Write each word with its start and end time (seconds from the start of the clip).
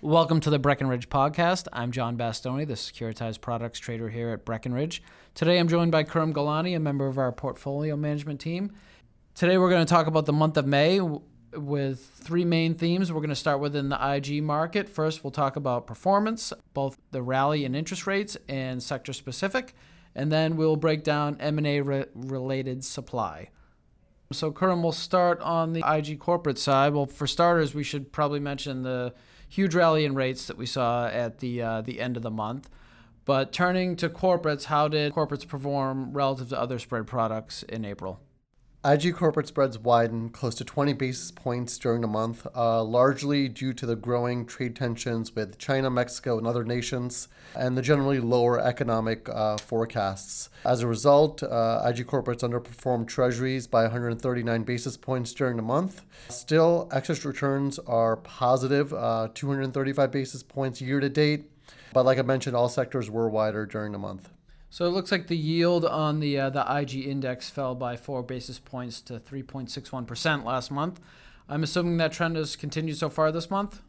Welcome 0.00 0.38
to 0.40 0.50
the 0.50 0.60
Breckinridge 0.60 1.08
podcast. 1.08 1.66
I'm 1.72 1.90
John 1.90 2.16
Bastoni, 2.16 2.64
the 2.64 2.74
securitized 2.74 3.40
products 3.40 3.80
trader 3.80 4.08
here 4.08 4.30
at 4.30 4.44
Breckinridge. 4.44 5.02
Today 5.34 5.58
I'm 5.58 5.66
joined 5.66 5.90
by 5.90 6.04
Khurram 6.04 6.32
Galani, 6.32 6.76
a 6.76 6.78
member 6.78 7.08
of 7.08 7.18
our 7.18 7.32
portfolio 7.32 7.96
management 7.96 8.40
team. 8.40 8.70
Today 9.34 9.58
we're 9.58 9.70
going 9.70 9.84
to 9.84 9.90
talk 9.90 10.06
about 10.06 10.26
the 10.26 10.32
month 10.32 10.56
of 10.56 10.68
May 10.68 11.00
with 11.00 11.98
three 11.98 12.44
main 12.44 12.74
themes. 12.74 13.12
We're 13.12 13.18
going 13.18 13.30
to 13.30 13.34
start 13.34 13.58
within 13.58 13.88
the 13.88 14.14
IG 14.14 14.40
market. 14.40 14.88
First, 14.88 15.24
we'll 15.24 15.32
talk 15.32 15.56
about 15.56 15.88
performance, 15.88 16.52
both 16.74 16.96
the 17.10 17.20
rally 17.20 17.64
in 17.64 17.74
interest 17.74 18.06
rates 18.06 18.36
and 18.48 18.80
sector 18.80 19.12
specific, 19.12 19.74
and 20.14 20.30
then 20.30 20.56
we'll 20.56 20.76
break 20.76 21.02
down 21.02 21.36
M&A 21.40 21.80
re- 21.80 22.06
related 22.14 22.84
supply. 22.84 23.48
So, 24.30 24.52
Khurram, 24.52 24.80
we'll 24.80 24.92
start 24.92 25.40
on 25.40 25.72
the 25.72 25.82
IG 25.84 26.20
corporate 26.20 26.58
side. 26.58 26.94
Well, 26.94 27.06
for 27.06 27.26
starters, 27.26 27.74
we 27.74 27.82
should 27.82 28.12
probably 28.12 28.38
mention 28.38 28.84
the 28.84 29.12
huge 29.48 29.74
rally 29.74 30.04
in 30.04 30.14
rates 30.14 30.46
that 30.46 30.56
we 30.56 30.66
saw 30.66 31.06
at 31.06 31.38
the 31.38 31.62
uh, 31.62 31.80
the 31.80 32.00
end 32.00 32.16
of 32.16 32.22
the 32.22 32.30
month. 32.30 32.68
But 33.24 33.52
turning 33.52 33.96
to 33.96 34.08
corporates, 34.08 34.64
how 34.64 34.88
did 34.88 35.12
corporates 35.12 35.46
perform 35.46 36.14
relative 36.14 36.48
to 36.48 36.58
other 36.58 36.78
spread 36.78 37.06
products 37.06 37.62
in 37.62 37.84
April? 37.84 38.20
IG 38.84 39.16
corporate 39.16 39.48
spreads 39.48 39.76
widened 39.76 40.32
close 40.32 40.54
to 40.54 40.64
20 40.64 40.92
basis 40.92 41.32
points 41.32 41.76
during 41.78 42.00
the 42.00 42.06
month, 42.06 42.46
uh, 42.54 42.80
largely 42.80 43.48
due 43.48 43.72
to 43.72 43.84
the 43.84 43.96
growing 43.96 44.46
trade 44.46 44.76
tensions 44.76 45.34
with 45.34 45.58
China, 45.58 45.90
Mexico, 45.90 46.38
and 46.38 46.46
other 46.46 46.62
nations, 46.62 47.26
and 47.56 47.76
the 47.76 47.82
generally 47.82 48.20
lower 48.20 48.60
economic 48.60 49.28
uh, 49.30 49.56
forecasts. 49.56 50.48
As 50.64 50.80
a 50.80 50.86
result, 50.86 51.42
uh, 51.42 51.82
IG 51.86 52.06
corporates 52.06 52.48
underperformed 52.48 53.08
treasuries 53.08 53.66
by 53.66 53.82
139 53.82 54.62
basis 54.62 54.96
points 54.96 55.32
during 55.32 55.56
the 55.56 55.62
month. 55.62 56.04
Still, 56.28 56.88
excess 56.92 57.24
returns 57.24 57.80
are 57.80 58.16
positive, 58.18 58.94
uh, 58.94 59.26
235 59.34 60.12
basis 60.12 60.44
points 60.44 60.80
year 60.80 61.00
to 61.00 61.08
date, 61.08 61.50
but 61.92 62.04
like 62.04 62.18
I 62.18 62.22
mentioned, 62.22 62.54
all 62.54 62.68
sectors 62.68 63.10
were 63.10 63.28
wider 63.28 63.66
during 63.66 63.90
the 63.90 63.98
month. 63.98 64.30
So 64.70 64.86
it 64.86 64.90
looks 64.90 65.10
like 65.10 65.28
the 65.28 65.36
yield 65.36 65.84
on 65.84 66.20
the 66.20 66.38
uh, 66.38 66.50
the 66.50 66.64
IG 66.68 67.06
index 67.06 67.48
fell 67.48 67.74
by 67.74 67.96
four 67.96 68.22
basis 68.22 68.58
points 68.58 69.00
to 69.02 69.18
3.61% 69.18 70.44
last 70.44 70.70
month. 70.70 71.00
I'm 71.48 71.62
assuming 71.62 71.96
that 71.96 72.12
trend 72.12 72.36
has 72.36 72.56
continued 72.56 72.98
so 72.98 73.08
far 73.08 73.32
this 73.32 73.50
month. 73.50 73.80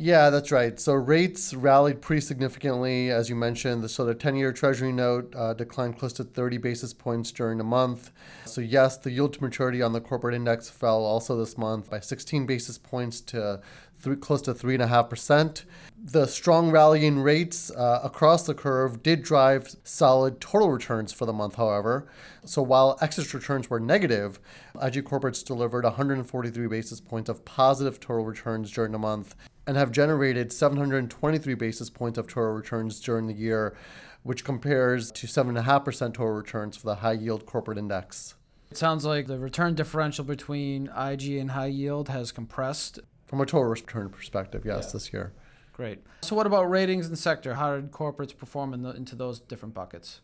Yeah, 0.00 0.30
that's 0.30 0.52
right. 0.52 0.78
So 0.78 0.92
rates 0.92 1.52
rallied 1.52 2.00
pretty 2.00 2.20
significantly, 2.20 3.10
as 3.10 3.28
you 3.28 3.34
mentioned. 3.34 3.90
So 3.90 4.04
the 4.04 4.14
10 4.14 4.36
year 4.36 4.52
Treasury 4.52 4.92
note 4.92 5.34
uh, 5.34 5.54
declined 5.54 5.98
close 5.98 6.12
to 6.14 6.24
30 6.24 6.58
basis 6.58 6.94
points 6.94 7.32
during 7.32 7.58
the 7.58 7.64
month. 7.64 8.12
So, 8.44 8.60
yes, 8.60 8.96
the 8.96 9.10
yield 9.10 9.32
to 9.32 9.42
maturity 9.42 9.82
on 9.82 9.92
the 9.92 10.00
corporate 10.00 10.36
index 10.36 10.70
fell 10.70 11.04
also 11.04 11.36
this 11.36 11.58
month 11.58 11.90
by 11.90 11.98
16 11.98 12.46
basis 12.46 12.78
points 12.78 13.20
to 13.22 13.60
three, 13.98 14.16
close 14.16 14.42
to 14.42 14.54
3.5%. 14.54 15.64
The 16.04 16.26
strong 16.26 16.70
rallying 16.70 17.18
rates 17.18 17.70
uh, 17.70 18.00
across 18.04 18.46
the 18.46 18.54
curve 18.54 19.02
did 19.02 19.22
drive 19.22 19.74
solid 19.82 20.40
total 20.40 20.70
returns 20.70 21.12
for 21.12 21.26
the 21.26 21.32
month, 21.32 21.56
however. 21.56 22.08
So 22.44 22.62
while 22.62 22.96
excess 23.02 23.34
returns 23.34 23.68
were 23.68 23.80
negative, 23.80 24.38
IG 24.80 25.04
corporates 25.04 25.44
delivered 25.44 25.84
143 25.84 26.66
basis 26.68 27.00
points 27.00 27.28
of 27.28 27.44
positive 27.44 27.98
total 27.98 28.24
returns 28.24 28.70
during 28.70 28.92
the 28.92 28.98
month 28.98 29.34
and 29.66 29.76
have 29.76 29.92
generated 29.92 30.52
723 30.52 31.54
basis 31.54 31.90
points 31.90 32.18
of 32.18 32.26
total 32.26 32.52
returns 32.52 33.00
during 33.00 33.26
the 33.26 33.34
year, 33.34 33.76
which 34.22 34.44
compares 34.44 35.10
to 35.12 35.26
7.5% 35.26 35.84
total 36.14 36.30
returns 36.30 36.76
for 36.76 36.86
the 36.86 36.94
high 36.96 37.12
yield 37.12 37.44
corporate 37.44 37.76
index. 37.76 38.34
It 38.70 38.76
sounds 38.76 39.04
like 39.04 39.26
the 39.26 39.38
return 39.38 39.74
differential 39.74 40.24
between 40.24 40.88
IG 40.88 41.32
and 41.32 41.50
high 41.50 41.66
yield 41.66 42.08
has 42.08 42.32
compressed 42.32 43.00
from 43.28 43.40
a 43.40 43.46
total 43.46 43.66
return 43.66 44.08
perspective, 44.08 44.62
yes, 44.64 44.86
yeah. 44.86 44.92
this 44.92 45.12
year. 45.12 45.32
Great. 45.72 46.00
So, 46.22 46.34
what 46.34 46.46
about 46.46 46.68
ratings 46.68 47.06
and 47.06 47.16
sector? 47.16 47.54
How 47.54 47.76
did 47.76 47.92
corporates 47.92 48.36
perform 48.36 48.74
in 48.74 48.82
the, 48.82 48.90
into 48.90 49.14
those 49.14 49.38
different 49.38 49.74
buckets? 49.74 50.22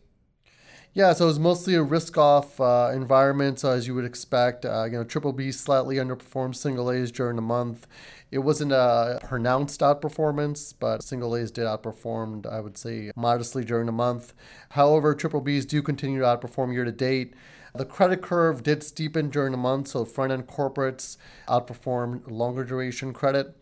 Yeah, 0.94 1.12
so 1.12 1.24
it 1.24 1.28
was 1.28 1.40
mostly 1.40 1.74
a 1.74 1.82
risk-off 1.82 2.60
uh, 2.60 2.92
environment, 2.94 3.58
so 3.58 3.70
as 3.70 3.86
you 3.86 3.96
would 3.96 4.04
expect. 4.04 4.64
Uh, 4.64 4.84
you 4.84 4.92
know, 4.92 5.02
triple 5.02 5.32
B 5.32 5.50
slightly 5.50 5.96
underperformed 5.96 6.54
single 6.54 6.90
A's 6.90 7.10
during 7.10 7.34
the 7.36 7.42
month. 7.42 7.88
It 8.30 8.38
wasn't 8.38 8.72
a 8.72 9.18
pronounced 9.24 9.80
outperformance, 9.80 10.72
but 10.78 11.02
single 11.02 11.36
A's 11.36 11.50
did 11.50 11.64
outperform, 11.64 12.46
I 12.46 12.60
would 12.60 12.78
say, 12.78 13.10
modestly 13.16 13.64
during 13.64 13.86
the 13.86 13.92
month. 13.92 14.34
However, 14.70 15.14
triple 15.14 15.40
B's 15.40 15.66
do 15.66 15.82
continue 15.82 16.20
to 16.20 16.24
outperform 16.24 16.72
year 16.72 16.84
to 16.84 16.92
date. 16.92 17.34
The 17.76 17.84
credit 17.84 18.22
curve 18.22 18.62
did 18.62 18.82
steepen 18.82 19.32
during 19.32 19.50
the 19.50 19.58
month, 19.58 19.88
so 19.88 20.04
front 20.04 20.30
end 20.30 20.46
corporates 20.46 21.16
outperformed 21.48 22.30
longer 22.30 22.62
duration 22.62 23.12
credit. 23.12 23.56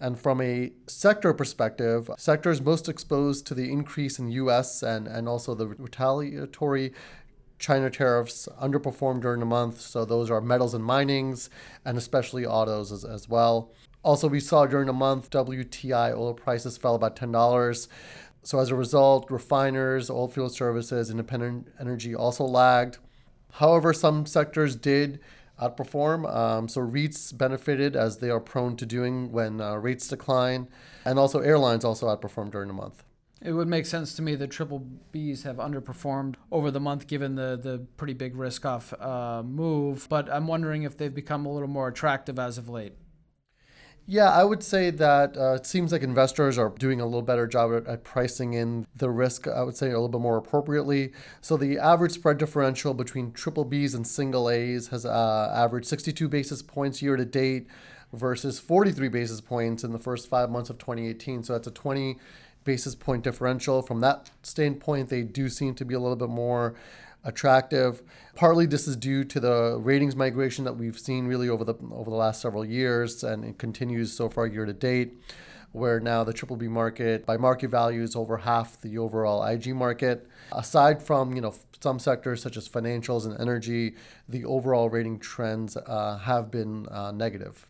And 0.00 0.18
from 0.18 0.40
a 0.40 0.72
sector 0.88 1.32
perspective, 1.32 2.10
sectors 2.18 2.60
most 2.60 2.88
exposed 2.88 3.46
to 3.46 3.54
the 3.54 3.70
increase 3.70 4.18
in 4.18 4.32
US 4.32 4.82
and, 4.82 5.06
and 5.06 5.28
also 5.28 5.54
the 5.54 5.68
retaliatory 5.68 6.92
China 7.60 7.88
tariffs 7.88 8.48
underperformed 8.60 9.20
during 9.20 9.38
the 9.38 9.46
month. 9.46 9.80
So 9.80 10.04
those 10.04 10.28
are 10.28 10.40
metals 10.40 10.74
and 10.74 10.84
minings 10.84 11.48
and 11.84 11.96
especially 11.96 12.44
autos 12.44 12.90
as, 12.90 13.04
as 13.04 13.28
well. 13.28 13.70
Also, 14.02 14.26
we 14.26 14.40
saw 14.40 14.66
during 14.66 14.88
the 14.88 14.92
month 14.92 15.30
WTI 15.30 16.10
oil 16.16 16.34
prices 16.34 16.76
fell 16.76 16.96
about 16.96 17.14
$10. 17.14 17.86
So 18.42 18.58
as 18.58 18.70
a 18.70 18.74
result, 18.74 19.30
refiners, 19.30 20.10
oilfield 20.10 20.50
services, 20.50 21.10
independent 21.10 21.68
energy 21.78 22.12
also 22.12 22.42
lagged. 22.42 22.98
However, 23.52 23.92
some 23.92 24.26
sectors 24.26 24.76
did 24.76 25.20
outperform. 25.60 26.32
Um, 26.34 26.68
so 26.68 26.80
REITs 26.80 27.36
benefited 27.36 27.94
as 27.94 28.18
they 28.18 28.30
are 28.30 28.40
prone 28.40 28.76
to 28.76 28.86
doing 28.86 29.30
when 29.30 29.60
uh, 29.60 29.76
rates 29.76 30.08
decline, 30.08 30.68
and 31.04 31.18
also 31.18 31.40
airlines 31.40 31.84
also 31.84 32.06
outperformed 32.08 32.52
during 32.52 32.68
the 32.68 32.74
month. 32.74 33.04
It 33.40 33.52
would 33.52 33.68
make 33.68 33.86
sense 33.86 34.14
to 34.14 34.22
me 34.22 34.36
that 34.36 34.50
triple 34.50 34.86
Bs 35.12 35.42
have 35.42 35.56
underperformed 35.56 36.36
over 36.52 36.70
the 36.70 36.78
month 36.78 37.08
given 37.08 37.34
the, 37.34 37.58
the 37.60 37.84
pretty 37.96 38.12
big 38.14 38.36
risk 38.36 38.64
off 38.64 38.94
uh, 39.00 39.42
move, 39.44 40.06
but 40.08 40.30
I'm 40.30 40.46
wondering 40.46 40.84
if 40.84 40.96
they've 40.96 41.14
become 41.14 41.44
a 41.44 41.52
little 41.52 41.68
more 41.68 41.88
attractive 41.88 42.38
as 42.38 42.56
of 42.56 42.68
late. 42.68 42.94
Yeah, 44.06 44.30
I 44.30 44.42
would 44.42 44.64
say 44.64 44.90
that 44.90 45.36
uh, 45.36 45.54
it 45.54 45.64
seems 45.64 45.92
like 45.92 46.02
investors 46.02 46.58
are 46.58 46.70
doing 46.70 47.00
a 47.00 47.04
little 47.04 47.22
better 47.22 47.46
job 47.46 47.72
at, 47.72 47.86
at, 47.86 48.02
pricing 48.02 48.52
in 48.52 48.86
the 48.96 49.08
risk, 49.08 49.46
I 49.46 49.62
would 49.62 49.76
say, 49.76 49.86
a 49.86 49.90
little 49.90 50.08
bit 50.08 50.20
more 50.20 50.36
appropriately. 50.36 51.12
So 51.40 51.56
the 51.56 51.78
average 51.78 52.12
spread 52.12 52.38
differential 52.38 52.94
between 52.94 53.32
triple 53.32 53.64
Bs 53.64 53.94
and 53.94 54.04
single 54.04 54.48
As 54.48 54.88
has 54.88 55.06
uh, 55.06 55.52
averaged 55.54 55.86
62 55.86 56.28
basis 56.28 56.62
points 56.62 57.00
year 57.00 57.16
to 57.16 57.24
date 57.24 57.68
versus 58.12 58.58
43 58.58 59.08
basis 59.08 59.40
points 59.40 59.84
in 59.84 59.92
the 59.92 59.98
first 59.98 60.28
five 60.28 60.50
months 60.50 60.68
of 60.68 60.78
2018. 60.78 61.44
So 61.44 61.52
that's 61.52 61.68
a 61.68 61.72
20 61.72 62.18
basis 62.64 62.96
point 62.96 63.22
differential. 63.22 63.82
From 63.82 64.00
that 64.00 64.30
standpoint, 64.42 65.10
they 65.10 65.22
do 65.22 65.48
seem 65.48 65.74
to 65.76 65.84
be 65.84 65.94
a 65.94 66.00
little 66.00 66.16
bit 66.16 66.28
more 66.28 66.74
attractive. 67.24 68.02
Partly 68.34 68.66
this 68.66 68.88
is 68.88 68.96
due 68.96 69.24
to 69.24 69.40
the 69.40 69.78
ratings 69.80 70.16
migration 70.16 70.64
that 70.64 70.74
we've 70.74 70.98
seen 70.98 71.26
really 71.26 71.48
over 71.48 71.64
the 71.64 71.74
over 71.90 72.10
the 72.10 72.16
last 72.16 72.40
several 72.40 72.64
years, 72.64 73.22
and 73.22 73.44
it 73.44 73.58
continues 73.58 74.12
so 74.12 74.28
far 74.28 74.46
year 74.46 74.64
to 74.64 74.72
date, 74.72 75.20
where 75.72 76.00
now 76.00 76.24
the 76.24 76.32
triple 76.32 76.56
B 76.56 76.68
market 76.68 77.26
by 77.26 77.36
market 77.36 77.70
value 77.70 78.02
is 78.02 78.16
over 78.16 78.38
half 78.38 78.80
the 78.80 78.98
overall 78.98 79.44
IG 79.44 79.74
market. 79.74 80.28
Aside 80.52 81.02
from 81.02 81.34
you 81.34 81.40
know 81.40 81.54
some 81.80 81.98
sectors 81.98 82.42
such 82.42 82.56
as 82.56 82.68
financials 82.68 83.26
and 83.26 83.38
energy, 83.40 83.94
the 84.28 84.44
overall 84.44 84.88
rating 84.88 85.18
trends 85.18 85.76
uh, 85.76 86.18
have 86.18 86.50
been 86.50 86.88
uh, 86.88 87.12
negative. 87.12 87.66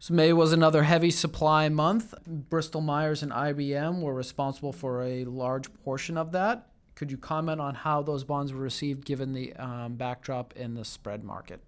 So 0.00 0.14
May 0.14 0.32
was 0.32 0.52
another 0.52 0.84
heavy 0.84 1.10
supply 1.10 1.68
month. 1.68 2.14
Bristol 2.24 2.80
Myers 2.80 3.24
and 3.24 3.32
IBM 3.32 4.00
were 4.00 4.14
responsible 4.14 4.72
for 4.72 5.02
a 5.02 5.24
large 5.24 5.72
portion 5.82 6.16
of 6.16 6.30
that. 6.32 6.68
Could 6.98 7.12
you 7.12 7.16
comment 7.16 7.60
on 7.60 7.76
how 7.76 8.02
those 8.02 8.24
bonds 8.24 8.52
were 8.52 8.60
received 8.60 9.04
given 9.04 9.32
the 9.32 9.52
um, 9.52 9.94
backdrop 9.94 10.52
in 10.56 10.74
the 10.74 10.84
spread 10.84 11.22
market? 11.22 11.60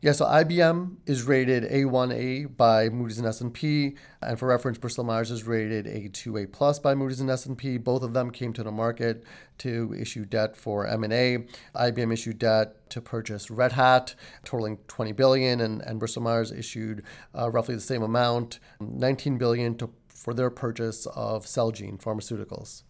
Yeah, 0.00 0.12
so 0.12 0.24
IBM 0.24 0.96
is 1.04 1.24
rated 1.24 1.64
A1A 1.64 2.56
by 2.56 2.88
Moody's 2.88 3.18
and 3.18 3.26
S&P, 3.26 3.96
and 4.22 4.38
for 4.38 4.48
reference, 4.48 4.78
Bristol 4.78 5.04
Myers 5.04 5.30
is 5.30 5.46
rated 5.46 5.84
A2A 5.84 6.50
plus 6.50 6.78
by 6.78 6.94
Moody's 6.94 7.20
and 7.20 7.28
S&P. 7.28 7.76
Both 7.76 8.02
of 8.02 8.14
them 8.14 8.30
came 8.30 8.54
to 8.54 8.62
the 8.62 8.72
market 8.72 9.22
to 9.58 9.94
issue 10.00 10.24
debt 10.24 10.56
for 10.56 10.86
M&A. 10.86 11.44
IBM 11.74 12.10
issued 12.10 12.38
debt 12.38 12.88
to 12.88 13.02
purchase 13.02 13.50
Red 13.50 13.72
Hat, 13.72 14.14
totaling 14.46 14.78
20 14.88 15.12
billion, 15.12 15.60
and, 15.60 15.82
and 15.82 15.98
Bristol 15.98 16.22
Myers 16.22 16.52
issued 16.52 17.02
uh, 17.38 17.50
roughly 17.50 17.74
the 17.74 17.82
same 17.82 18.02
amount, 18.02 18.60
19 18.80 19.36
billion, 19.36 19.76
to, 19.76 19.90
for 20.08 20.32
their 20.32 20.48
purchase 20.48 21.04
of 21.14 21.44
Celgene 21.44 22.00
Pharmaceuticals. 22.00 22.84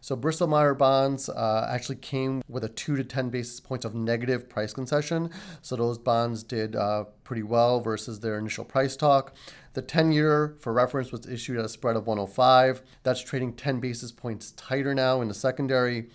So 0.00 0.16
Bristol 0.16 0.48
Myers 0.48 0.76
bonds 0.76 1.28
uh, 1.28 1.68
actually 1.70 1.96
came 1.96 2.42
with 2.48 2.64
a 2.64 2.68
two 2.68 2.96
to 2.96 3.04
10 3.04 3.30
basis 3.30 3.60
points 3.60 3.84
of 3.84 3.94
negative 3.94 4.48
price 4.48 4.72
concession. 4.72 5.30
So 5.62 5.76
those 5.76 5.98
bonds 5.98 6.42
did 6.42 6.76
uh, 6.76 7.04
pretty 7.24 7.42
well 7.42 7.80
versus 7.80 8.20
their 8.20 8.38
initial 8.38 8.64
price 8.64 8.96
talk. 8.96 9.34
The 9.74 9.82
10 9.82 10.12
year, 10.12 10.56
for 10.60 10.72
reference, 10.72 11.12
was 11.12 11.26
issued 11.26 11.58
at 11.58 11.64
a 11.64 11.68
spread 11.68 11.96
of 11.96 12.06
105. 12.06 12.82
That's 13.02 13.22
trading 13.22 13.54
10 13.54 13.80
basis 13.80 14.12
points 14.12 14.52
tighter 14.52 14.94
now 14.94 15.20
in 15.20 15.28
the 15.28 15.34
secondary. 15.34 16.08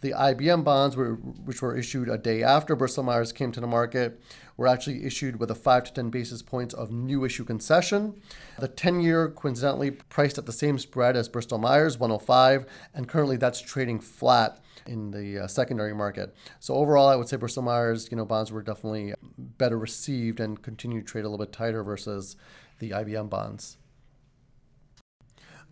The 0.00 0.12
IBM 0.12 0.64
bonds, 0.64 0.96
were, 0.96 1.14
which 1.14 1.62
were 1.62 1.76
issued 1.76 2.08
a 2.08 2.18
day 2.18 2.42
after 2.42 2.76
Bristol 2.76 3.04
Myers 3.04 3.32
came 3.32 3.52
to 3.52 3.60
the 3.60 3.66
market, 3.66 4.20
were 4.56 4.66
actually 4.66 5.04
issued 5.04 5.40
with 5.40 5.50
a 5.50 5.54
5 5.54 5.84
to 5.84 5.92
10 5.92 6.10
basis 6.10 6.42
points 6.42 6.74
of 6.74 6.90
new 6.90 7.24
issue 7.24 7.44
concession. 7.44 8.20
The 8.58 8.68
10 8.68 9.00
year 9.00 9.28
coincidentally 9.28 9.90
priced 9.90 10.38
at 10.38 10.46
the 10.46 10.52
same 10.52 10.78
spread 10.78 11.16
as 11.16 11.28
Bristol 11.28 11.58
Myers, 11.58 11.98
105, 11.98 12.66
and 12.94 13.08
currently 13.08 13.36
that's 13.36 13.60
trading 13.60 13.98
flat 13.98 14.60
in 14.86 15.10
the 15.10 15.44
uh, 15.44 15.46
secondary 15.46 15.94
market. 15.94 16.34
So 16.60 16.74
overall, 16.74 17.08
I 17.08 17.16
would 17.16 17.28
say 17.28 17.36
Bristol 17.36 17.62
Myers, 17.62 18.08
you 18.10 18.16
know, 18.16 18.24
bonds 18.24 18.52
were 18.52 18.62
definitely 18.62 19.14
better 19.38 19.78
received 19.78 20.40
and 20.40 20.60
continue 20.60 21.00
to 21.00 21.06
trade 21.06 21.24
a 21.24 21.28
little 21.28 21.44
bit 21.44 21.52
tighter 21.52 21.82
versus 21.82 22.36
the 22.78 22.90
IBM 22.90 23.30
bonds. 23.30 23.78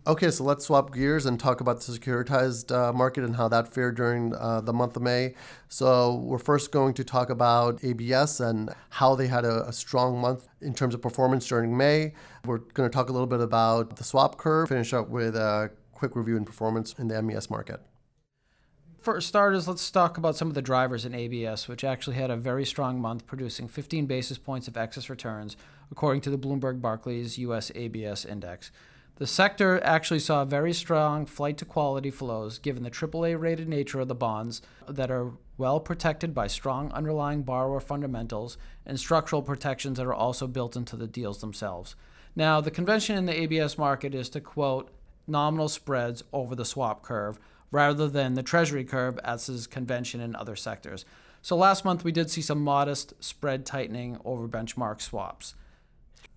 Okay, 0.05 0.31
so 0.31 0.43
let's 0.43 0.65
swap 0.65 0.93
gears 0.93 1.25
and 1.25 1.39
talk 1.39 1.61
about 1.61 1.79
the 1.79 1.93
securitized 1.93 2.75
uh, 2.75 2.91
market 2.91 3.23
and 3.23 3.37
how 3.37 3.47
that 3.47 3.73
fared 3.73 3.95
during 3.95 4.35
uh, 4.35 4.59
the 4.59 4.73
month 4.73 4.97
of 4.97 5.01
May. 5.01 5.33
So, 5.69 6.15
we're 6.15 6.39
first 6.39 6.73
going 6.73 6.93
to 6.95 7.05
talk 7.05 7.29
about 7.29 7.81
ABS 7.85 8.41
and 8.41 8.69
how 8.89 9.15
they 9.15 9.27
had 9.27 9.45
a, 9.45 9.65
a, 9.65 9.71
strong 9.71 10.19
month 10.19 10.49
in 10.59 10.73
terms 10.73 10.93
of 10.93 11.01
performance 11.01 11.47
during 11.47 11.77
May. 11.77 12.15
We're 12.43 12.57
going 12.57 12.89
to 12.89 12.93
talk 12.93 13.07
a 13.07 13.13
little 13.13 13.27
bit 13.27 13.39
about 13.39 13.95
the 13.95 14.03
swap 14.03 14.37
curve, 14.37 14.67
finish 14.67 14.93
up 14.93 15.07
with 15.07 15.37
a 15.37 15.71
quick 15.93 16.17
review 16.17 16.35
and 16.35 16.45
performance 16.45 16.93
in 16.99 17.07
the 17.07 17.15
MBS 17.15 17.49
market. 17.49 17.79
For 18.99 19.21
starters, 19.21 19.69
let's 19.69 19.89
talk 19.89 20.17
about 20.17 20.35
some 20.35 20.49
of 20.49 20.53
the 20.53 20.61
drivers 20.61 21.05
in 21.05 21.15
ABS, 21.15 21.69
which 21.69 21.85
actually 21.85 22.17
had 22.17 22.29
a 22.29 22.35
very 22.35 22.65
strong 22.65 22.99
month, 22.99 23.25
producing 23.25 23.69
15 23.69 24.05
basis 24.05 24.37
points 24.37 24.67
of 24.67 24.75
excess 24.75 25.09
returns, 25.09 25.55
according 25.89 26.19
to 26.21 26.29
the 26.29 26.37
Bloomberg 26.37 26.81
Barclays 26.81 27.37
US 27.37 27.71
ABS 27.73 28.25
Index. 28.25 28.69
The 29.17 29.27
sector 29.27 29.79
actually 29.83 30.19
saw 30.19 30.43
very 30.43 30.73
strong 30.73 31.27
flight 31.27 31.57
to 31.57 31.65
quality 31.65 32.09
flows 32.09 32.57
given 32.57 32.81
the 32.81 32.89
AAA 32.89 33.39
rated 33.39 33.69
nature 33.69 33.99
of 33.99 34.07
the 34.07 34.15
bonds 34.15 34.61
that 34.87 35.11
are 35.11 35.33
well 35.55 35.79
protected 35.79 36.33
by 36.33 36.47
strong 36.47 36.91
underlying 36.91 37.43
borrower 37.43 37.79
fundamentals 37.79 38.57
and 38.87 38.99
structural 38.99 39.43
protections 39.43 39.97
that 39.97 40.07
are 40.07 40.13
also 40.13 40.47
built 40.47 40.75
into 40.75 40.95
the 40.95 41.05
deals 41.05 41.41
themselves. 41.41 41.95
Now, 42.35 42.59
the 42.59 42.71
convention 42.71 43.15
in 43.15 43.25
the 43.27 43.39
ABS 43.39 43.77
market 43.77 44.15
is 44.15 44.29
to 44.29 44.41
quote 44.41 44.89
nominal 45.27 45.69
spreads 45.69 46.23
over 46.33 46.55
the 46.55 46.65
swap 46.65 47.03
curve 47.03 47.37
rather 47.69 48.07
than 48.07 48.33
the 48.33 48.43
treasury 48.43 48.83
curve 48.83 49.19
as 49.23 49.47
is 49.47 49.67
convention 49.67 50.21
in 50.21 50.35
other 50.35 50.55
sectors. 50.55 51.05
So 51.43 51.55
last 51.55 51.85
month 51.85 52.03
we 52.03 52.11
did 52.11 52.31
see 52.31 52.41
some 52.41 52.63
modest 52.63 53.13
spread 53.23 53.65
tightening 53.65 54.17
over 54.25 54.47
benchmark 54.47 55.01
swaps. 55.01 55.53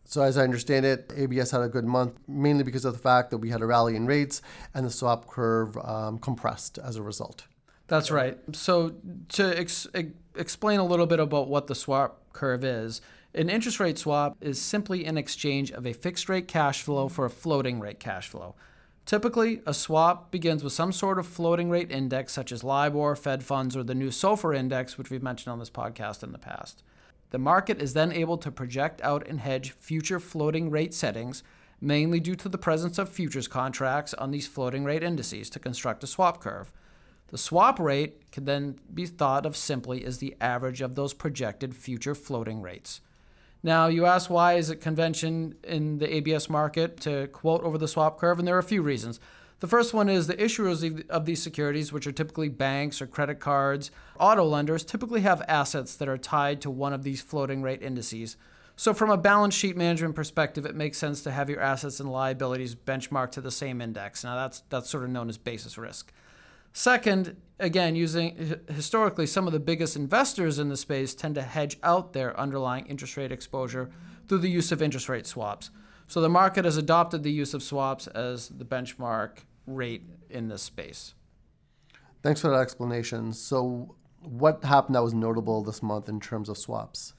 So, 0.08 0.22
as 0.22 0.38
I 0.38 0.44
understand 0.44 0.86
it, 0.86 1.12
ABS 1.16 1.50
had 1.50 1.62
a 1.62 1.68
good 1.68 1.84
month, 1.84 2.14
mainly 2.28 2.62
because 2.62 2.84
of 2.84 2.92
the 2.92 2.98
fact 2.98 3.30
that 3.30 3.38
we 3.38 3.50
had 3.50 3.60
a 3.60 3.66
rally 3.66 3.96
in 3.96 4.06
rates 4.06 4.40
and 4.72 4.86
the 4.86 4.90
swap 4.90 5.26
curve 5.26 5.76
um, 5.78 6.18
compressed 6.18 6.78
as 6.78 6.94
a 6.94 7.02
result. 7.02 7.44
That's 7.88 8.10
right. 8.10 8.38
So, 8.52 8.94
to 9.30 9.58
ex- 9.58 9.88
explain 10.36 10.78
a 10.78 10.84
little 10.84 11.06
bit 11.06 11.18
about 11.18 11.48
what 11.48 11.66
the 11.66 11.74
swap 11.74 12.22
curve 12.32 12.64
is, 12.64 13.00
an 13.34 13.50
interest 13.50 13.80
rate 13.80 13.98
swap 13.98 14.36
is 14.40 14.60
simply 14.60 15.04
an 15.04 15.18
exchange 15.18 15.72
of 15.72 15.86
a 15.86 15.92
fixed 15.92 16.28
rate 16.28 16.46
cash 16.46 16.82
flow 16.82 17.08
for 17.08 17.24
a 17.24 17.30
floating 17.30 17.80
rate 17.80 17.98
cash 17.98 18.28
flow. 18.28 18.54
Typically, 19.06 19.60
a 19.66 19.74
swap 19.74 20.30
begins 20.30 20.64
with 20.64 20.72
some 20.72 20.92
sort 20.92 21.18
of 21.18 21.26
floating 21.26 21.68
rate 21.68 21.90
index, 21.90 22.32
such 22.32 22.50
as 22.50 22.64
LIBOR, 22.64 23.14
Fed 23.14 23.44
funds, 23.44 23.76
or 23.76 23.82
the 23.82 23.94
new 23.94 24.08
SOFR 24.08 24.56
index, 24.56 24.98
which 24.98 25.10
we've 25.10 25.22
mentioned 25.22 25.52
on 25.52 25.58
this 25.58 25.70
podcast 25.70 26.22
in 26.22 26.32
the 26.32 26.38
past. 26.38 26.82
The 27.36 27.42
market 27.42 27.82
is 27.82 27.92
then 27.92 28.12
able 28.12 28.38
to 28.38 28.50
project 28.50 29.02
out 29.02 29.28
and 29.28 29.40
hedge 29.40 29.72
future 29.72 30.18
floating 30.18 30.70
rate 30.70 30.94
settings, 30.94 31.42
mainly 31.82 32.18
due 32.18 32.34
to 32.34 32.48
the 32.48 32.56
presence 32.56 32.96
of 32.96 33.10
futures 33.10 33.46
contracts 33.46 34.14
on 34.14 34.30
these 34.30 34.46
floating 34.46 34.84
rate 34.84 35.02
indices 35.02 35.50
to 35.50 35.58
construct 35.58 36.02
a 36.02 36.06
swap 36.06 36.40
curve. 36.40 36.72
The 37.28 37.36
swap 37.36 37.78
rate 37.78 38.32
can 38.32 38.46
then 38.46 38.78
be 38.94 39.04
thought 39.04 39.44
of 39.44 39.54
simply 39.54 40.02
as 40.02 40.16
the 40.16 40.34
average 40.40 40.80
of 40.80 40.94
those 40.94 41.12
projected 41.12 41.76
future 41.76 42.14
floating 42.14 42.62
rates. 42.62 43.02
Now, 43.62 43.88
you 43.88 44.06
ask 44.06 44.30
why 44.30 44.54
is 44.54 44.70
it 44.70 44.76
convention 44.76 45.56
in 45.62 45.98
the 45.98 46.14
ABS 46.14 46.48
market 46.48 46.98
to 47.00 47.26
quote 47.26 47.62
over 47.64 47.76
the 47.76 47.86
swap 47.86 48.18
curve, 48.18 48.38
and 48.38 48.48
there 48.48 48.56
are 48.56 48.60
a 48.60 48.62
few 48.62 48.80
reasons. 48.80 49.20
The 49.60 49.66
first 49.66 49.94
one 49.94 50.10
is 50.10 50.26
the 50.26 50.34
issuers 50.34 51.08
of 51.08 51.24
these 51.24 51.42
securities, 51.42 51.90
which 51.90 52.06
are 52.06 52.12
typically 52.12 52.50
banks 52.50 53.00
or 53.00 53.06
credit 53.06 53.40
cards, 53.40 53.90
auto 54.20 54.44
lenders, 54.44 54.84
typically 54.84 55.22
have 55.22 55.42
assets 55.48 55.96
that 55.96 56.08
are 56.08 56.18
tied 56.18 56.60
to 56.60 56.70
one 56.70 56.92
of 56.92 57.04
these 57.04 57.22
floating 57.22 57.62
rate 57.62 57.82
indices. 57.82 58.36
So, 58.78 58.92
from 58.92 59.08
a 59.08 59.16
balance 59.16 59.54
sheet 59.54 59.74
management 59.74 60.14
perspective, 60.14 60.66
it 60.66 60.74
makes 60.74 60.98
sense 60.98 61.22
to 61.22 61.30
have 61.30 61.48
your 61.48 61.60
assets 61.60 61.98
and 61.98 62.12
liabilities 62.12 62.74
benchmarked 62.74 63.30
to 63.32 63.40
the 63.40 63.50
same 63.50 63.80
index. 63.80 64.22
Now, 64.22 64.36
that's, 64.36 64.62
that's 64.68 64.90
sort 64.90 65.04
of 65.04 65.10
known 65.10 65.30
as 65.30 65.38
basis 65.38 65.78
risk. 65.78 66.12
Second, 66.74 67.40
again, 67.58 67.96
using 67.96 68.60
historically, 68.68 69.26
some 69.26 69.46
of 69.46 69.54
the 69.54 69.58
biggest 69.58 69.96
investors 69.96 70.58
in 70.58 70.68
the 70.68 70.76
space 70.76 71.14
tend 71.14 71.34
to 71.36 71.42
hedge 71.42 71.78
out 71.82 72.12
their 72.12 72.38
underlying 72.38 72.84
interest 72.84 73.16
rate 73.16 73.32
exposure 73.32 73.90
through 74.28 74.38
the 74.38 74.50
use 74.50 74.70
of 74.70 74.82
interest 74.82 75.08
rate 75.08 75.26
swaps. 75.26 75.70
So 76.06 76.20
the 76.20 76.28
market 76.28 76.64
has 76.64 76.76
adopted 76.76 77.22
the 77.22 77.32
use 77.32 77.54
of 77.54 77.62
swaps 77.62 78.06
as 78.06 78.48
the 78.48 78.64
benchmark 78.64 79.38
rate 79.66 80.04
in 80.30 80.48
this 80.48 80.62
space. 80.62 81.14
Thanks 82.22 82.40
for 82.40 82.48
that 82.50 82.60
explanation. 82.60 83.32
So, 83.32 83.96
what 84.22 84.64
happened 84.64 84.96
that 84.96 85.02
was 85.02 85.14
notable 85.14 85.62
this 85.62 85.82
month 85.82 86.08
in 86.08 86.18
terms 86.20 86.48
of 86.48 86.58
swaps? 86.58 87.14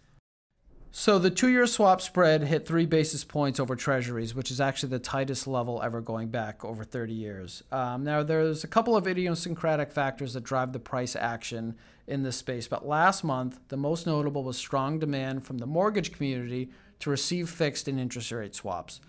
So 1.00 1.20
the 1.20 1.30
two-year 1.30 1.68
swap 1.68 2.02
spread 2.02 2.44
hit 2.44 2.66
three 2.66 2.88
basis 2.88 3.24
points 3.24 3.60
over 3.60 3.76
Treasuries, 3.76 4.34
which 4.34 4.50
is 4.50 4.60
actually 4.60 4.90
the 4.90 5.00
tightest 5.00 5.46
level 5.46 5.82
ever 5.84 6.02
going 6.02 6.30
back 6.30 6.66
over 6.66 6.84
30 6.84 7.14
years. 7.14 7.62
Um, 7.72 8.04
now 8.04 8.24
there's 8.24 8.64
a 8.64 8.68
couple 8.68 8.96
of 8.96 9.08
idiosyncratic 9.08 9.92
factors 9.92 10.34
that 10.34 10.44
drive 10.44 10.74
the 10.74 10.80
price 10.80 11.16
action 11.16 11.76
in 12.08 12.24
this 12.24 12.38
space, 12.38 12.68
but 12.68 12.88
last 12.88 13.24
month 13.24 13.60
the 13.68 13.78
most 13.78 14.08
notable 14.08 14.44
was 14.44 14.58
strong 14.58 14.98
demand 14.98 15.46
from 15.46 15.60
the 15.60 15.68
mortgage 15.68 16.14
community 16.14 16.72
to 17.00 17.10
receive 17.10 17.50
fixed 17.50 17.88
and 17.88 18.00
interest 18.00 18.32
rate 18.32 18.56
swaps. 18.56 19.02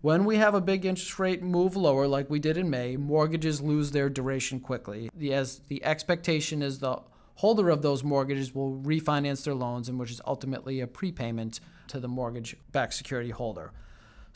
When 0.00 0.26
we 0.26 0.36
have 0.36 0.54
a 0.54 0.60
big 0.60 0.84
interest 0.84 1.18
rate 1.18 1.42
move 1.42 1.76
lower, 1.76 2.06
like 2.06 2.28
we 2.28 2.38
did 2.38 2.58
in 2.58 2.68
May, 2.68 2.96
mortgages 2.96 3.62
lose 3.62 3.90
their 3.90 4.10
duration 4.10 4.60
quickly, 4.60 5.08
as 5.30 5.60
the 5.68 5.82
expectation 5.82 6.62
is 6.62 6.78
the 6.78 7.00
holder 7.36 7.70
of 7.70 7.82
those 7.82 8.04
mortgages 8.04 8.54
will 8.54 8.76
refinance 8.76 9.44
their 9.44 9.54
loans, 9.54 9.88
and 9.88 9.98
which 9.98 10.10
is 10.10 10.20
ultimately 10.26 10.80
a 10.80 10.86
prepayment 10.86 11.60
to 11.88 12.00
the 12.00 12.08
mortgage 12.08 12.56
backed 12.70 12.94
security 12.94 13.30
holder. 13.30 13.72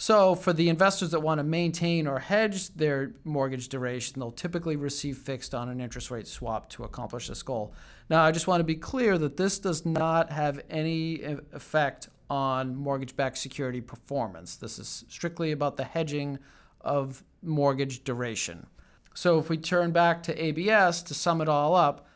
So, 0.00 0.36
for 0.36 0.52
the 0.52 0.68
investors 0.68 1.10
that 1.10 1.20
want 1.20 1.38
to 1.38 1.44
maintain 1.44 2.06
or 2.06 2.20
hedge 2.20 2.68
their 2.68 3.14
mortgage 3.24 3.68
duration, 3.68 4.20
they'll 4.20 4.30
typically 4.30 4.76
receive 4.76 5.18
fixed 5.18 5.56
on 5.56 5.68
an 5.68 5.80
interest 5.80 6.10
rate 6.10 6.28
swap 6.28 6.70
to 6.70 6.84
accomplish 6.84 7.26
this 7.26 7.42
goal. 7.42 7.74
Now, 8.08 8.22
I 8.22 8.30
just 8.30 8.46
want 8.46 8.60
to 8.60 8.64
be 8.64 8.76
clear 8.76 9.18
that 9.18 9.36
this 9.36 9.58
does 9.58 9.84
not 9.84 10.30
have 10.30 10.60
any 10.70 11.22
effect 11.52 12.08
on 12.30 12.76
mortgage 12.76 13.16
backed 13.16 13.38
security 13.38 13.80
performance. 13.80 14.56
This 14.56 14.78
is 14.78 15.04
strictly 15.08 15.52
about 15.52 15.76
the 15.76 15.84
hedging 15.84 16.38
of 16.80 17.22
mortgage 17.42 18.04
duration. 18.04 18.66
So, 19.14 19.38
if 19.38 19.48
we 19.48 19.56
turn 19.56 19.90
back 19.90 20.22
to 20.24 20.44
ABS 20.44 21.02
to 21.02 21.14
sum 21.14 21.40
it 21.40 21.48
all 21.48 21.74
up, 21.74 22.06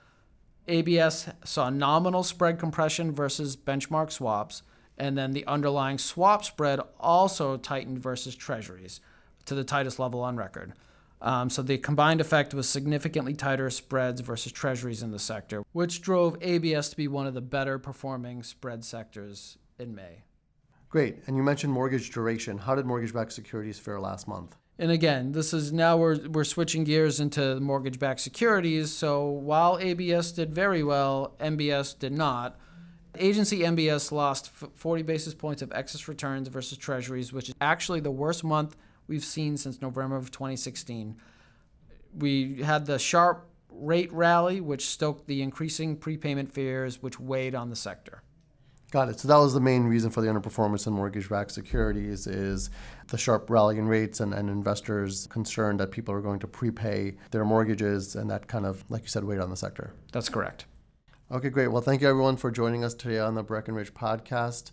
ABS 0.68 1.28
saw 1.44 1.68
nominal 1.70 2.22
spread 2.22 2.58
compression 2.58 3.12
versus 3.12 3.56
benchmark 3.56 4.12
swaps, 4.12 4.62
and 4.96 5.18
then 5.18 5.32
the 5.32 5.46
underlying 5.46 5.98
swap 5.98 6.44
spread 6.44 6.78
also 7.00 7.56
tightened 7.56 7.98
versus 7.98 8.36
treasuries 8.36 9.00
to 9.46 9.54
the 9.54 9.64
tightest 9.64 9.98
level 9.98 10.20
on 10.20 10.36
record. 10.36 10.74
Um, 11.20 11.50
so 11.50 11.62
the 11.62 11.78
combined 11.78 12.20
effect 12.20 12.52
was 12.52 12.68
significantly 12.68 13.34
tighter 13.34 13.70
spreads 13.70 14.20
versus 14.20 14.52
treasuries 14.52 15.02
in 15.02 15.12
the 15.12 15.20
sector, 15.20 15.62
which 15.72 16.02
drove 16.02 16.36
ABS 16.40 16.88
to 16.90 16.96
be 16.96 17.06
one 17.06 17.26
of 17.26 17.34
the 17.34 17.40
better 17.40 17.78
performing 17.78 18.42
spread 18.42 18.84
sectors 18.84 19.56
in 19.82 19.94
May. 19.94 20.22
Great. 20.88 21.18
And 21.26 21.36
you 21.36 21.42
mentioned 21.42 21.72
mortgage 21.72 22.10
duration. 22.10 22.58
How 22.58 22.74
did 22.74 22.86
mortgage 22.86 23.12
backed 23.12 23.32
securities 23.32 23.78
fare 23.78 24.00
last 24.00 24.28
month? 24.28 24.56
And 24.78 24.90
again, 24.90 25.32
this 25.32 25.52
is 25.52 25.72
now 25.72 25.96
we're, 25.96 26.18
we're 26.28 26.44
switching 26.44 26.84
gears 26.84 27.20
into 27.20 27.60
mortgage 27.60 27.98
backed 27.98 28.20
securities. 28.20 28.92
So 28.92 29.24
while 29.26 29.78
ABS 29.78 30.32
did 30.32 30.54
very 30.54 30.82
well, 30.82 31.34
MBS 31.40 31.98
did 31.98 32.12
not. 32.12 32.58
Agency 33.18 33.60
MBS 33.60 34.10
lost 34.10 34.50
40 34.50 35.02
basis 35.02 35.34
points 35.34 35.60
of 35.60 35.70
excess 35.72 36.08
returns 36.08 36.48
versus 36.48 36.78
treasuries, 36.78 37.32
which 37.32 37.50
is 37.50 37.54
actually 37.60 38.00
the 38.00 38.10
worst 38.10 38.42
month 38.42 38.76
we've 39.06 39.24
seen 39.24 39.56
since 39.56 39.82
November 39.82 40.16
of 40.16 40.30
2016. 40.30 41.16
We 42.18 42.62
had 42.62 42.86
the 42.86 42.98
sharp 42.98 43.48
rate 43.70 44.12
rally, 44.12 44.60
which 44.60 44.86
stoked 44.86 45.26
the 45.26 45.42
increasing 45.42 45.96
prepayment 45.96 46.52
fears, 46.52 47.02
which 47.02 47.20
weighed 47.20 47.54
on 47.54 47.70
the 47.70 47.76
sector. 47.76 48.22
Got 48.92 49.08
it. 49.08 49.18
So 49.18 49.26
that 49.28 49.38
was 49.38 49.54
the 49.54 49.60
main 49.60 49.84
reason 49.84 50.10
for 50.10 50.20
the 50.20 50.28
underperformance 50.28 50.86
in 50.86 50.92
mortgage-backed 50.92 51.50
securities 51.50 52.26
is 52.26 52.68
the 53.08 53.16
sharp 53.16 53.48
rally 53.48 53.78
in 53.78 53.88
rates 53.88 54.20
and, 54.20 54.34
and 54.34 54.50
investors 54.50 55.26
concerned 55.28 55.80
that 55.80 55.90
people 55.90 56.14
are 56.14 56.20
going 56.20 56.38
to 56.40 56.46
prepay 56.46 57.16
their 57.30 57.46
mortgages 57.46 58.16
and 58.16 58.30
that 58.30 58.48
kind 58.48 58.66
of, 58.66 58.84
like 58.90 59.00
you 59.00 59.08
said, 59.08 59.24
weighed 59.24 59.40
on 59.40 59.48
the 59.48 59.56
sector. 59.56 59.94
That's 60.12 60.28
correct. 60.28 60.66
Okay, 61.30 61.48
great. 61.48 61.68
Well, 61.68 61.80
thank 61.80 62.02
you 62.02 62.08
everyone 62.10 62.36
for 62.36 62.50
joining 62.50 62.84
us 62.84 62.92
today 62.92 63.18
on 63.18 63.34
the 63.34 63.42
Breckinridge 63.42 63.94
podcast. 63.94 64.72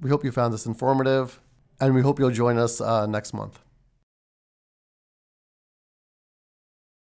We 0.00 0.10
hope 0.10 0.24
you 0.24 0.32
found 0.32 0.52
this 0.52 0.66
informative 0.66 1.40
and 1.78 1.94
we 1.94 2.02
hope 2.02 2.18
you'll 2.18 2.30
join 2.32 2.58
us 2.58 2.80
uh, 2.80 3.06
next 3.06 3.32
month. 3.32 3.60